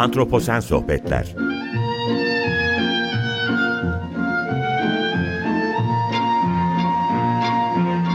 [0.00, 1.34] Antroposen Sohbetler.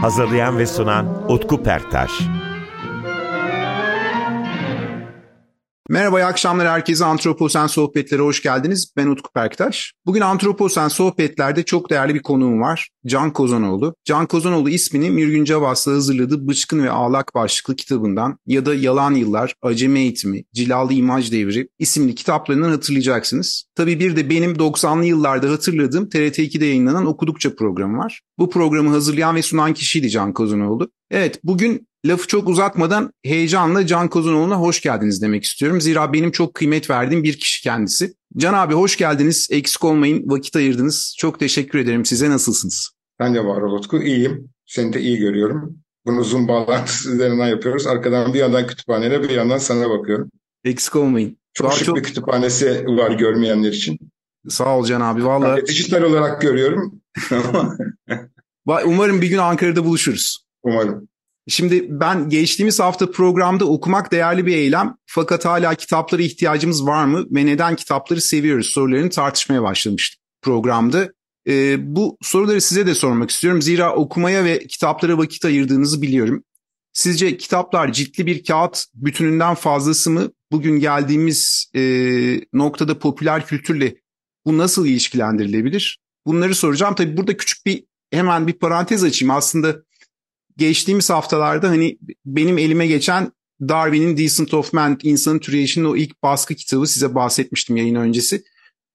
[0.00, 2.10] Hazırlayan ve sunan Utku Perktaş
[5.88, 7.04] Merhaba, iyi akşamlar herkese.
[7.04, 8.92] Antroposen Sohbetlere hoş geldiniz.
[8.96, 9.92] Ben Utku Perktaş.
[10.06, 12.88] Bugün Antroposen Sohbetler'de çok değerli bir konuğum var.
[13.06, 13.94] Can Kozanoğlu.
[14.04, 19.54] Can Kozanoğlu ismini Mirgün Cavas'la hazırladığı Bıçkın ve Ağlak başlıklı kitabından ya da Yalan Yıllar,
[19.62, 23.64] Acemi Eğitimi, Cilalı İmaj Devri isimli kitaplarından hatırlayacaksınız.
[23.74, 28.20] Tabii bir de benim 90'lı yıllarda hatırladığım TRT2'de yayınlanan Okudukça programı var.
[28.38, 30.90] Bu programı hazırlayan ve sunan kişiydi Can Kozanoğlu.
[31.10, 35.80] Evet, bugün Lafı çok uzatmadan heyecanla Can Kozanoğlu'na hoş geldiniz demek istiyorum.
[35.80, 38.14] Zira benim çok kıymet verdiğim bir kişi kendisi.
[38.36, 39.48] Can abi hoş geldiniz.
[39.50, 40.22] Eksik olmayın.
[40.26, 41.14] Vakit ayırdınız.
[41.18, 42.04] Çok teşekkür ederim.
[42.04, 42.90] Size nasılsınız?
[43.20, 44.02] Ben de var Utku.
[44.02, 44.50] İyiyim.
[44.66, 45.78] Seni de iyi görüyorum.
[46.06, 47.86] Bunu Zoom bağlantısı üzerinden yapıyoruz.
[47.86, 50.30] Arkadan bir yandan kütüphanene bir yandan sana bakıyorum.
[50.64, 51.36] Eksik olmayın.
[51.54, 51.96] Çok şık çok...
[51.96, 53.98] bir kütüphanesi var görmeyenler için.
[54.48, 55.24] Sağ ol Can abi.
[55.24, 55.48] Vallahi...
[55.48, 57.00] Yani dijital olarak görüyorum.
[58.84, 60.46] Umarım bir gün Ankara'da buluşuruz.
[60.62, 61.08] Umarım.
[61.48, 67.26] Şimdi ben geçtiğimiz hafta programda okumak değerli bir eylem fakat hala kitaplara ihtiyacımız var mı
[67.30, 71.12] ve neden kitapları seviyoruz sorularını tartışmaya başlamıştık programda.
[71.48, 73.62] Ee, bu soruları size de sormak istiyorum.
[73.62, 76.44] Zira okumaya ve kitaplara vakit ayırdığınızı biliyorum.
[76.92, 80.30] Sizce kitaplar ciltli bir kağıt bütününden fazlası mı?
[80.52, 81.80] Bugün geldiğimiz e,
[82.52, 83.96] noktada popüler kültürle
[84.46, 85.98] bu nasıl ilişkilendirilebilir?
[86.26, 86.94] Bunları soracağım.
[86.94, 89.34] Tabii burada küçük bir hemen bir parantez açayım.
[89.34, 89.85] Aslında
[90.56, 96.54] geçtiğimiz haftalarda hani benim elime geçen Darwin'in Decent of Man, İnsanın Türeyişi'nin o ilk baskı
[96.54, 98.44] kitabı size bahsetmiştim yayın öncesi.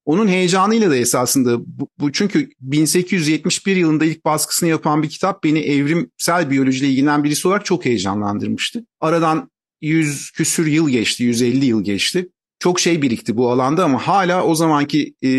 [0.06, 5.60] Onun heyecanıyla da esasında bu, bu çünkü 1871 yılında ilk baskısını yapan bir kitap beni
[5.60, 8.86] evrimsel biyolojiyle ilgilenen birisi olarak çok heyecanlandırmıştı.
[9.00, 9.52] Aradan
[9.82, 12.30] 100 küsür yıl geçti, 150 yıl geçti.
[12.60, 15.30] Çok şey birikti bu alanda ama hala o zamanki e,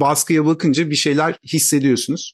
[0.00, 2.32] baskıya bakınca bir şeyler hissediyorsunuz.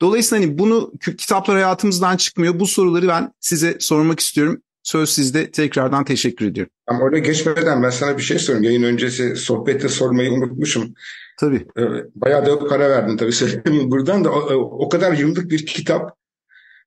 [0.00, 2.60] Dolayısıyla hani bunu kitaplar hayatımızdan çıkmıyor.
[2.60, 4.62] Bu soruları ben size sormak istiyorum.
[4.82, 6.72] Söz sizde tekrardan teşekkür ediyorum.
[6.86, 8.64] Ama oraya geçmeden ben sana bir şey sorayım.
[8.64, 10.94] Yayın öncesi sohbette sormayı unutmuşum.
[11.40, 11.66] Tabii.
[11.78, 11.82] Ee,
[12.14, 16.16] bayağı da para verdin tabii söyleyeyim buradan da o, o kadar yıllık bir kitap.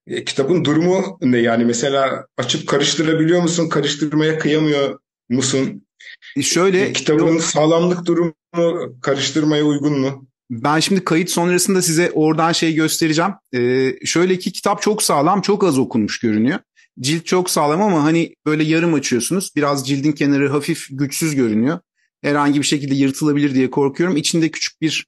[0.07, 3.69] E, kitabın durumu ne yani mesela açıp karıştırabiliyor musun?
[3.69, 4.99] Karıştırmaya kıyamıyor
[5.29, 5.87] musun?
[6.37, 8.33] E şöyle e, kitabın sağlamlık durumu
[9.01, 10.27] karıştırmaya uygun mu?
[10.61, 13.31] Ben şimdi kayıt sonrasında size oradan şey göstereceğim.
[13.53, 16.59] Ee, şöyle ki kitap çok sağlam, çok az okunmuş görünüyor.
[16.99, 19.51] Cilt çok sağlam ama hani böyle yarım açıyorsunuz.
[19.55, 21.79] Biraz cildin kenarı hafif güçsüz görünüyor.
[22.21, 24.17] Herhangi bir şekilde yırtılabilir diye korkuyorum.
[24.17, 25.07] İçinde küçük bir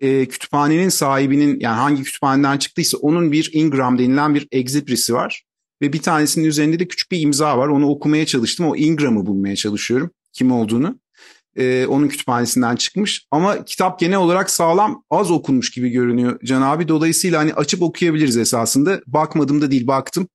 [0.00, 5.42] e, kütüphanenin sahibinin yani hangi kütüphaneden çıktıysa onun bir Ingram denilen bir egziprisi var.
[5.82, 7.68] Ve bir tanesinin üzerinde de küçük bir imza var.
[7.68, 8.66] Onu okumaya çalıştım.
[8.66, 10.98] O Ingram'ı bulmaya çalışıyorum kim olduğunu
[11.56, 13.26] e, onun kütüphanesinden çıkmış.
[13.30, 16.88] Ama kitap genel olarak sağlam az okunmuş gibi görünüyor Can abi.
[16.88, 19.00] Dolayısıyla hani açıp okuyabiliriz esasında.
[19.06, 20.28] Bakmadım da değil baktım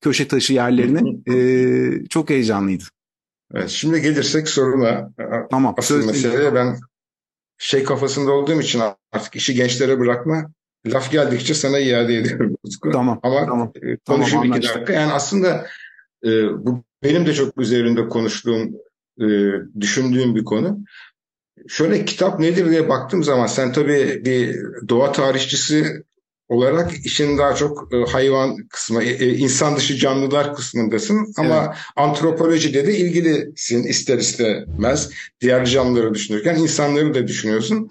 [0.00, 1.00] köşe taşı yerlerine.
[1.34, 2.84] e, çok heyecanlıydı.
[3.54, 5.10] Evet, şimdi gelirsek soruna.
[5.50, 5.74] Tamam.
[5.78, 6.76] Asıl meseleye ben
[7.58, 8.82] şey kafasında olduğum için
[9.12, 10.52] artık işi gençlere bırakma.
[10.86, 12.56] Laf geldikçe sana iade ediyorum.
[12.92, 13.20] Tamam.
[13.22, 13.72] Ama tamam,
[14.06, 14.92] konuşayım tamam, iki dakika.
[14.92, 15.66] Yani aslında
[16.24, 16.28] e,
[16.66, 18.70] bu benim de çok üzerinde konuştuğum
[19.20, 19.26] e,
[19.80, 20.78] düşündüğüm bir konu.
[21.68, 24.56] Şöyle kitap nedir diye baktığım zaman sen tabii bir
[24.88, 26.04] doğa tarihçisi
[26.48, 31.32] olarak işin daha çok e, hayvan kısmı, e, insan dışı canlılar kısmındasın.
[31.36, 31.76] Ama evet.
[31.96, 35.10] antropolojide de ilgilisin ister istemez.
[35.40, 37.90] Diğer canlıları düşünürken insanları da düşünüyorsun.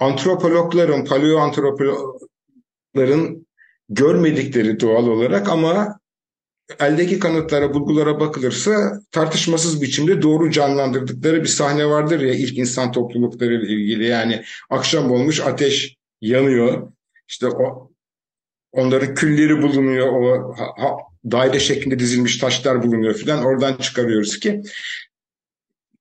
[0.00, 3.46] Antropologların, paleoantropologların
[3.88, 6.00] görmedikleri doğal olarak ama
[6.80, 13.54] eldeki kanıtlara, bulgulara bakılırsa tartışmasız biçimde doğru canlandırdıkları bir sahne vardır ya ilk insan toplulukları
[13.54, 14.06] ile ilgili.
[14.06, 16.92] Yani akşam olmuş ateş yanıyor.
[17.28, 17.90] İşte o
[18.72, 20.06] onların külleri bulunuyor.
[20.06, 20.96] O ha,
[21.30, 23.44] daire şeklinde dizilmiş taşlar bulunuyor filan.
[23.44, 24.62] Oradan çıkarıyoruz ki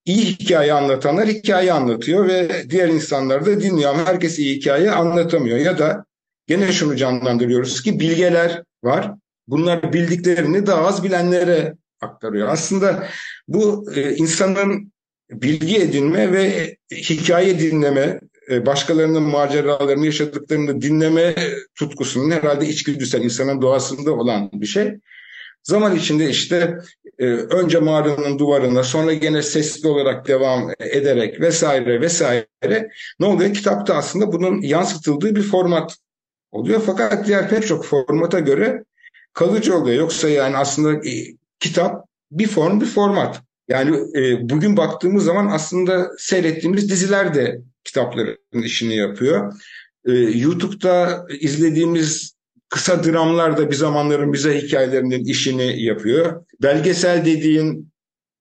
[0.06, 5.58] iyi hikaye anlatanlar hikaye anlatıyor ve diğer insanlar da dinliyor ama herkes iyi hikaye anlatamıyor.
[5.58, 6.06] Ya da
[6.48, 9.14] gene şunu canlandırıyoruz ki bilgeler var
[9.48, 12.48] bunlar bildiklerini daha az bilenlere aktarıyor.
[12.48, 13.08] Aslında
[13.48, 14.92] bu e, insanın
[15.32, 21.36] bilgi edinme ve hikaye dinleme, e, başkalarının maceralarını, yaşadıklarını dinleme
[21.76, 24.94] tutkusunun herhalde içgüdüsel insanın doğasında olan bir şey.
[25.64, 26.78] Zaman içinde işte
[27.20, 32.90] e, önce mağaranın duvarına sonra gene sesli olarak devam ederek vesaire vesaire
[33.20, 33.54] ne oluyor?
[33.54, 35.96] Kitapta aslında bunun yansıtıldığı bir format
[36.52, 36.82] oluyor.
[36.86, 38.84] Fakat diğer pek çok formata göre
[39.38, 39.98] kalıcı oluyor.
[39.98, 41.14] Yoksa yani aslında e,
[41.60, 43.42] kitap bir form bir format.
[43.68, 49.54] Yani e, bugün baktığımız zaman aslında seyrettiğimiz diziler de kitapların işini yapıyor.
[50.06, 52.36] E, YouTube'da izlediğimiz
[52.70, 56.46] kısa dramlar da bir zamanların bize hikayelerinin işini yapıyor.
[56.62, 57.92] Belgesel dediğin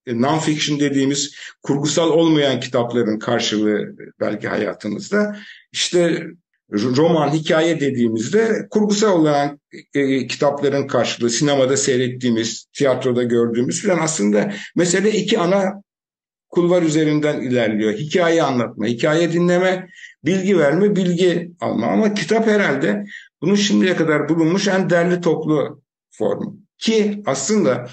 [0.06, 5.36] e, non-fiction dediğimiz kurgusal olmayan kitapların karşılığı belki hayatımızda.
[5.72, 6.26] İşte
[6.72, 9.60] roman, hikaye dediğimizde kurgusal olan
[9.94, 15.82] e, kitapların karşılığı, sinemada seyrettiğimiz, tiyatroda gördüğümüz falan aslında mesele iki ana
[16.48, 17.92] kulvar üzerinden ilerliyor.
[17.92, 19.88] Hikaye anlatma, hikaye dinleme,
[20.24, 21.86] bilgi verme, bilgi alma.
[21.86, 23.04] Ama kitap herhalde
[23.42, 26.56] bunun şimdiye kadar bulunmuş en derli toplu formu.
[26.78, 27.88] Ki aslında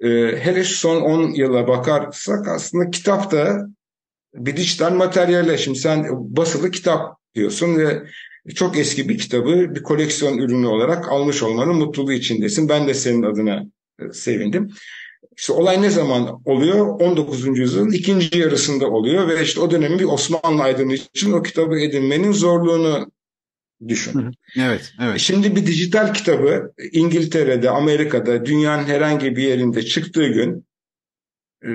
[0.00, 0.08] e,
[0.40, 3.68] hele şu son 10 yıla bakarsak aslında kitap da
[4.34, 5.58] bir dijital materyalle.
[5.58, 8.02] Şimdi sen basılı kitap diyorsun ve
[8.54, 12.68] çok eski bir kitabı bir koleksiyon ürünü olarak almış olmanın mutluluğu içindesin.
[12.68, 13.64] Ben de senin adına
[14.00, 14.70] e, sevindim.
[15.36, 16.86] İşte olay ne zaman oluyor?
[16.86, 17.58] 19.
[17.58, 22.32] yüzyılın ikinci yarısında oluyor ve işte o dönemin bir Osmanlı aydını için o kitabı edinmenin
[22.32, 23.10] zorluğunu
[23.88, 24.34] düşün.
[24.56, 25.16] Evet, evet.
[25.16, 30.66] E, şimdi bir dijital kitabı İngiltere'de, Amerika'da, dünyanın herhangi bir yerinde çıktığı gün
[31.64, 31.70] e,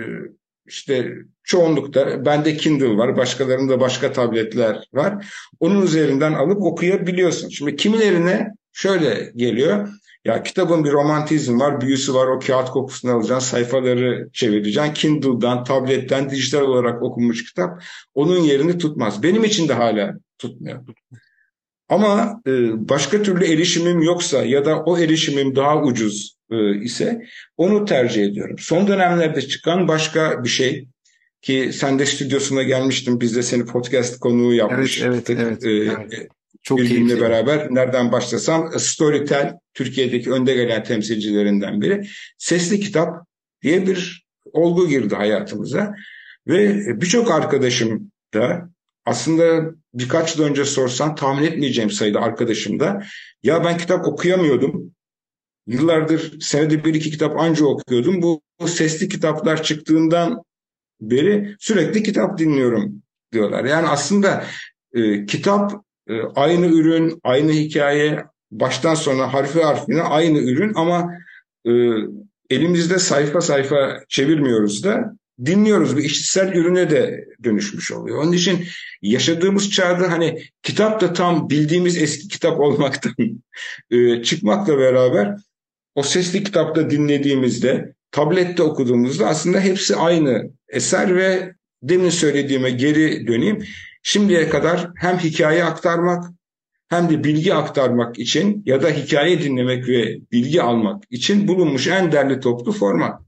[0.66, 1.12] işte
[1.44, 5.34] çoğunlukta bende Kindle var, başkalarında başka tabletler var.
[5.60, 7.50] Onun üzerinden alıp okuyabiliyorsun.
[7.50, 9.90] Şimdi kimilerine şöyle geliyor.
[10.26, 12.28] Ya kitabın bir romantizm var, büyüsü var.
[12.28, 14.94] O kağıt kokusunu alacaksın, sayfaları çevireceksin.
[14.94, 17.84] Kindle'dan, tabletten, dijital olarak okunmuş kitap
[18.14, 19.24] onun yerini tutmaz.
[19.24, 20.80] Benim için de hala tutmuyor.
[21.90, 22.52] Ama e,
[22.90, 26.38] başka türlü erişimim yoksa ya da o erişimim daha ucuz
[26.84, 27.22] ise
[27.58, 28.56] onu tercih ediyorum.
[28.60, 30.88] Son dönemlerde çıkan başka bir şey
[31.42, 35.06] ki sen de stüdyosuna gelmiştin biz de seni podcast konuğu yapmıştık.
[35.08, 35.66] Evet, evet, evet.
[35.66, 36.28] Ee, evet.
[36.64, 42.02] Çok Bilgimle beraber nereden başlasam Storytel Türkiye'deki önde gelen temsilcilerinden biri.
[42.38, 43.26] Sesli kitap
[43.62, 45.96] diye bir olgu girdi hayatımıza.
[46.48, 48.70] Ve birçok arkadaşım da
[49.06, 53.04] aslında birkaç yıl önce sorsan tahmin etmeyeceğim sayıda arkadaşım da
[53.44, 54.92] ya ben kitap okuyamıyordum.
[55.68, 58.22] Yıllardır senede bir iki kitap anca okuyordum.
[58.22, 60.44] Bu, sesli kitaplar çıktığından
[61.02, 63.02] beri sürekli kitap dinliyorum
[63.34, 63.66] diyorlar.
[63.66, 64.44] Yani aslında
[64.94, 71.12] e, kitap e, aynı ürün, aynı hikaye, baştan sona harfi harfine aynı ürün ama
[71.66, 71.72] e,
[72.50, 75.14] elimizde sayfa sayfa çevirmiyoruz da
[75.46, 75.98] dinliyoruz.
[75.98, 78.24] Bir işitsel ürüne de dönüşmüş oluyor.
[78.24, 78.66] Onun için
[79.02, 83.14] yaşadığımız çağda hani kitap da tam bildiğimiz eski kitap olmaktan
[83.92, 85.36] e, çıkmakla beraber
[85.96, 91.54] o sesli kitapta dinlediğimizde, tablette okuduğumuzda aslında hepsi aynı eser ve
[91.84, 93.64] demin söylediğime geri döneyim.
[94.04, 96.26] Şimdiye kadar hem hikaye aktarmak
[96.90, 102.12] hem de bilgi aktarmak için ya da hikaye dinlemek ve bilgi almak için bulunmuş en
[102.12, 103.22] derli toplu format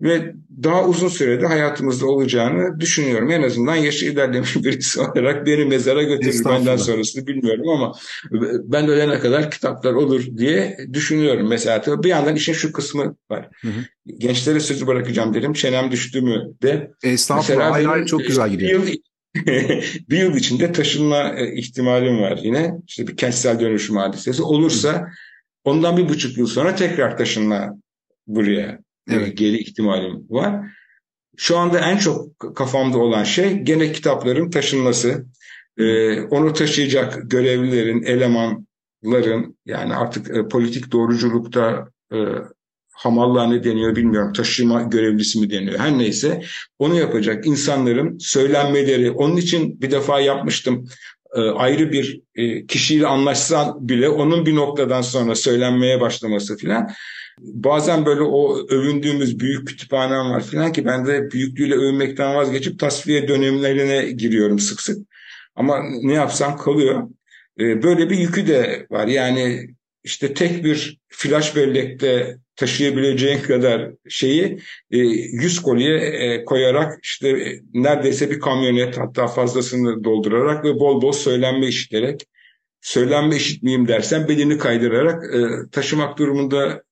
[0.00, 3.30] ve daha uzun sürede hayatımızda olacağını düşünüyorum.
[3.30, 6.44] En azından yaşı ilerlemiş birisi olarak beni mezara götürür.
[6.44, 7.92] Benden sonrasını bilmiyorum ama
[8.64, 11.48] ben ölene kadar kitaplar olur diye düşünüyorum.
[11.48, 13.48] Mesela tabii bir yandan işin şu kısmı var.
[13.60, 13.80] Hı hı.
[14.18, 15.52] Gençlere sözü bırakacağım dedim.
[15.52, 16.90] Çenem düştü mü de.
[17.02, 17.72] Estağfurullah.
[17.72, 18.82] Hayır, hayır, çok güzel gidiyor.
[18.82, 18.96] Bir yıl,
[20.10, 22.74] bir yıl içinde taşınma e, ihtimalim var yine.
[22.86, 25.08] İşte bir kentsel dönüşüm hadisesi olursa
[25.64, 27.76] ondan bir buçuk yıl sonra tekrar taşınma
[28.26, 29.36] buraya evet.
[29.36, 30.66] geri ihtimalim var.
[31.36, 35.26] Şu anda en çok kafamda olan şey gene kitapların taşınması.
[35.78, 42.16] Ee, onu taşıyacak görevlilerin, elemanların yani artık e, politik doğruculukta e,
[42.96, 44.32] hamallığa ne deniyor bilmiyorum.
[44.32, 45.78] Taşıma görevlisi mi deniyor?
[45.78, 46.42] Her neyse
[46.78, 49.10] onu yapacak insanların söylenmeleri.
[49.10, 50.88] Onun için bir defa yapmıştım.
[51.36, 56.90] E, ayrı bir e, kişiyle anlaşsan bile onun bir noktadan sonra söylenmeye başlaması filan.
[57.38, 63.28] Bazen böyle o övündüğümüz büyük kütüphanem var filan ki ben de büyüklüğüyle övünmekten vazgeçip tasfiye
[63.28, 65.08] dönemlerine giriyorum sık sık.
[65.56, 67.08] Ama ne yapsam kalıyor.
[67.60, 69.06] E, böyle bir yükü de var.
[69.06, 69.68] Yani
[70.04, 74.58] işte tek bir flash bellekte taşıyabileceğin kadar şeyi
[74.90, 81.02] e, 100 kolye e, koyarak işte e, neredeyse bir kamyonet hatta fazlasını doldurarak ve bol
[81.02, 82.26] bol söylenme işiterek
[82.80, 86.82] söylenme işitmeyeyim dersen belini kaydırarak e, taşımak durumunda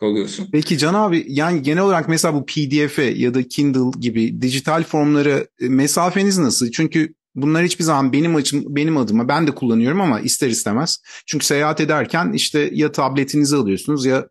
[0.00, 0.48] kalıyorsun.
[0.52, 5.48] Peki Can abi yani genel olarak mesela bu PDF'e ya da Kindle gibi dijital formları
[5.60, 6.70] e, mesafeniz nasıl?
[6.70, 11.02] Çünkü Bunlar hiçbir zaman benim açım, benim adıma ben de kullanıyorum ama ister istemez.
[11.26, 14.28] Çünkü seyahat ederken işte ya tabletinizi alıyorsunuz ya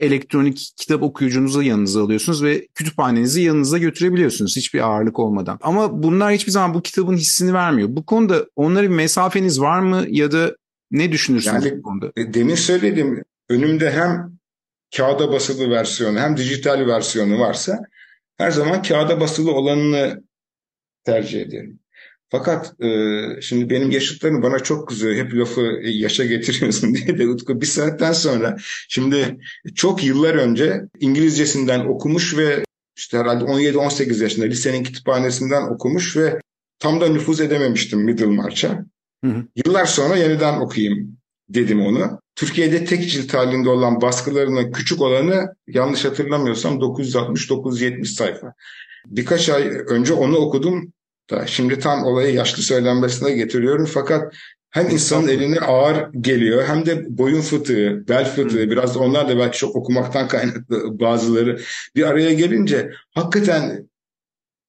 [0.00, 5.58] elektronik kitap okuyucunuzu yanınıza alıyorsunuz ve kütüphanenizi yanınıza götürebiliyorsunuz hiçbir ağırlık olmadan.
[5.62, 7.88] Ama bunlar hiçbir zaman bu kitabın hissini vermiyor.
[7.92, 10.56] Bu konuda onlara bir mesafeniz var mı ya da
[10.90, 12.12] ne düşünürsünüz yani, bu konuda?
[12.16, 14.32] E, demin söyledim önümde hem
[14.96, 17.78] kağıda basılı versiyonu hem dijital versiyonu varsa
[18.38, 20.22] her zaman kağıda basılı olanını
[21.04, 21.80] tercih ederim.
[22.30, 22.88] Fakat e,
[23.40, 25.14] şimdi benim yaşıtlarım bana çok kızıyor.
[25.14, 28.56] Hep lafı e, yaşa getiriyorsun diye de Utku bir saatten sonra.
[28.88, 29.38] Şimdi
[29.74, 32.64] çok yıllar önce İngilizcesinden okumuş ve
[32.96, 36.40] işte herhalde 17-18 yaşında lisenin kütüphanesinden okumuş ve
[36.78, 38.84] tam da nüfuz edememiştim Middlemarch'a.
[39.56, 41.16] Yıllar sonra yeniden okuyayım
[41.48, 42.20] dedim onu.
[42.36, 48.54] Türkiye'de tek cilt halinde olan baskılarının küçük olanı yanlış hatırlamıyorsam 960-970 sayfa.
[49.06, 50.92] Birkaç ay önce onu okudum
[51.46, 54.34] şimdi tam olayı yaşlı söylenmesine getiriyorum fakat
[54.70, 59.38] hem insanın eline ağır geliyor hem de boyun fıtığı, bel fıtığı biraz da onlar da
[59.38, 61.60] belki çok okumaktan kaynaklı bazıları
[61.96, 63.90] bir araya gelince hakikaten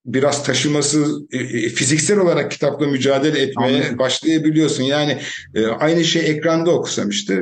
[0.06, 4.00] biraz taşıması e, e, fiziksel olarak kitapla mücadele etmeye Anladım.
[4.00, 4.84] başlayabiliyorsun.
[4.84, 5.22] Yani
[5.56, 7.42] e, aynı şey ekranda okusam işte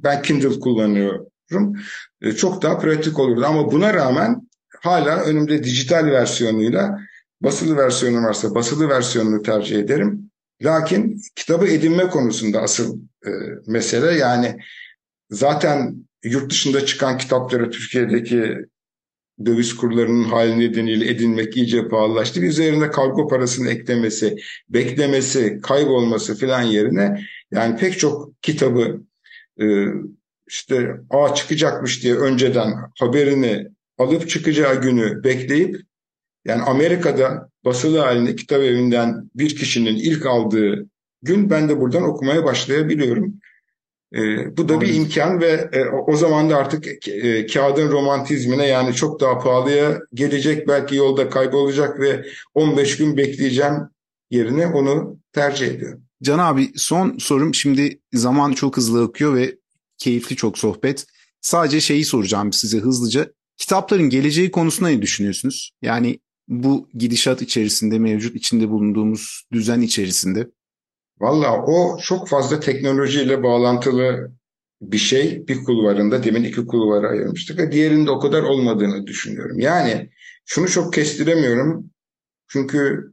[0.00, 1.26] ben Kindle kullanıyorum.
[2.36, 4.48] çok daha pratik olurdu ama buna rağmen
[4.80, 6.98] hala önümde dijital versiyonuyla
[7.42, 10.30] basılı versiyonu varsa basılı versiyonunu tercih ederim.
[10.62, 13.30] Lakin kitabı edinme konusunda asıl e,
[13.66, 14.58] mesele yani
[15.30, 18.56] zaten yurt dışında çıkan kitapları Türkiye'deki
[19.46, 22.40] döviz kurlarının hali nedeniyle edinmek iyice pahalılaştı.
[22.40, 24.36] Üzerinde kargo parasını eklemesi,
[24.68, 29.02] beklemesi, kaybolması filan yerine yani pek çok kitabı
[29.60, 29.64] e,
[30.48, 33.68] işte a çıkacakmış diye önceden haberini
[33.98, 35.76] alıp çıkacağı günü bekleyip
[36.44, 40.86] yani Amerika'da basılı halinde kitap evinden bir kişinin ilk aldığı
[41.22, 43.34] gün ben de buradan okumaya başlayabiliyorum.
[44.14, 48.94] E, bu da bir imkan ve e, o zaman da artık e, kağıdın romantizmine yani
[48.94, 53.74] çok daha pahalıya gelecek belki yolda kaybolacak ve 15 gün bekleyeceğim
[54.30, 56.02] yerine onu tercih ediyorum.
[56.22, 59.56] Can abi son sorum şimdi zaman çok hızlı akıyor ve
[59.98, 61.06] keyifli çok sohbet.
[61.40, 63.32] Sadece şeyi soracağım size hızlıca.
[63.56, 65.72] Kitapların geleceği konusunda ne düşünüyorsunuz?
[65.82, 66.18] Yani
[66.52, 70.48] bu gidişat içerisinde mevcut içinde bulunduğumuz düzen içerisinde?
[71.20, 74.32] Valla o çok fazla teknolojiyle bağlantılı
[74.82, 79.58] bir şey bir kulvarında demin iki kulvara ayırmıştık ve diğerinde o kadar olmadığını düşünüyorum.
[79.58, 80.10] Yani
[80.46, 81.90] şunu çok kestiremiyorum
[82.48, 83.12] çünkü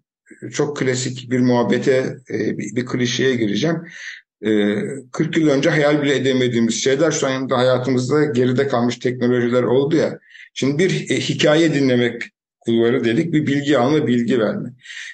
[0.51, 3.77] çok klasik bir muhabbete e, bir klişeye gireceğim.
[5.11, 9.95] 40 e, yıl önce hayal bile edemediğimiz şeyler şu anda hayatımızda geride kalmış teknolojiler oldu
[9.95, 10.19] ya.
[10.53, 12.21] Şimdi bir e, hikaye dinlemek
[12.59, 14.73] kulvarı dedik bir bilgi alma, bilgi verme.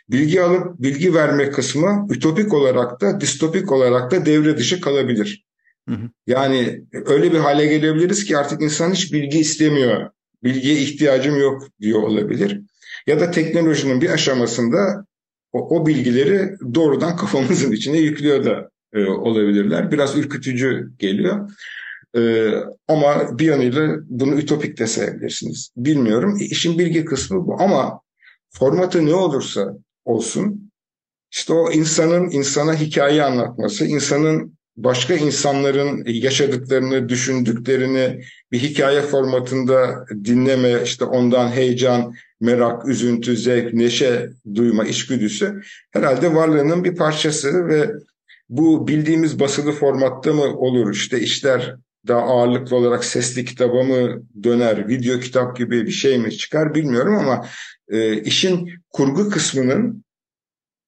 [0.09, 5.45] Bilgi alıp bilgi verme kısmı ütopik olarak da distopik olarak da devre dışı kalabilir.
[5.89, 6.09] Hı hı.
[6.27, 10.09] Yani öyle bir hale gelebiliriz ki artık insan hiç bilgi istemiyor.
[10.43, 12.61] Bilgiye ihtiyacım yok diyor olabilir.
[13.07, 15.05] Ya da teknolojinin bir aşamasında
[15.51, 19.91] o, o bilgileri doğrudan kafamızın içine yüklüyor da e, olabilirler.
[19.91, 21.49] Biraz ürkütücü geliyor.
[22.15, 22.51] Ee,
[22.87, 25.71] ama bir yanıyla bunu ütopik de sayabilirsiniz.
[25.77, 26.37] Bilmiyorum.
[26.39, 27.61] İşin bilgi kısmı bu.
[27.61, 28.01] Ama
[28.49, 29.73] formatı ne olursa
[30.05, 30.71] olsun
[31.31, 40.81] işte o insanın insana hikaye anlatması, insanın başka insanların yaşadıklarını, düşündüklerini bir hikaye formatında dinleme,
[40.83, 47.91] işte ondan heyecan, merak, üzüntü, zevk, neşe duyma içgüdüsü herhalde varlığının bir parçası ve
[48.49, 50.93] bu bildiğimiz basılı formatta mı olur?
[50.93, 51.75] İşte işler
[52.07, 57.15] daha ağırlıklı olarak sesli kitaba mı döner, video kitap gibi bir şey mi çıkar bilmiyorum
[57.15, 57.45] ama
[57.89, 60.05] e, işin kurgu kısmının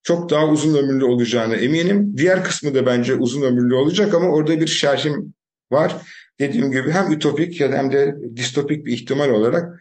[0.04, 2.18] çok daha uzun ömürlü olacağını eminim.
[2.18, 5.34] Diğer kısmı da bence uzun ömürlü olacak ama orada bir şerhim
[5.72, 5.96] var.
[6.40, 9.80] Dediğim gibi hem ütopik ya da hem de distopik bir ihtimal olarak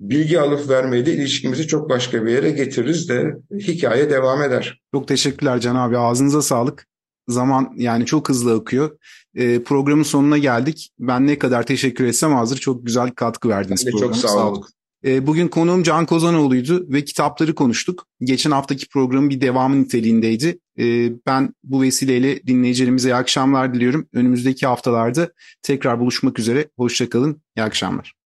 [0.00, 4.80] bilgi alıp vermeyle ilişkimizi çok başka bir yere getiririz de hikaye devam eder.
[4.94, 5.98] Çok teşekkürler Can abi.
[5.98, 6.86] Ağzınıza sağlık.
[7.28, 8.98] Zaman yani çok hızlı akıyor.
[9.34, 10.90] E, programın sonuna geldik.
[10.98, 12.56] Ben ne kadar teşekkür etsem azdır.
[12.56, 14.12] Çok güzel katkı verdiniz programa.
[14.12, 14.64] Çok sağ olun.
[15.04, 18.06] E, bugün konuğum Can Kozanoğlu'ydu ve kitapları konuştuk.
[18.20, 20.58] Geçen haftaki programın bir devamı niteliğindeydi.
[20.78, 24.08] E, ben bu vesileyle dinleyicilerimize iyi akşamlar diliyorum.
[24.12, 26.68] Önümüzdeki haftalarda tekrar buluşmak üzere.
[26.76, 27.42] Hoşçakalın.
[27.56, 28.21] İyi akşamlar.